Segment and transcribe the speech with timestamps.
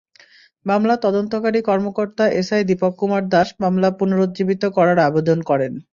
[0.65, 5.73] মামলার তদন্তকারী কর্মকর্তা এসআই দীপক কুমার দাস মামলা পুনরুজ্জীবিত করার আবেদন করেন।